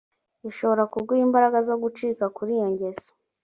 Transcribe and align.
bishobora 0.43 0.83
kuguha 0.93 1.21
imbaraga 1.27 1.57
zo 1.67 1.75
gucika 1.83 2.25
kuri 2.35 2.51
iyo 2.57 2.67
ngeso 2.73 3.09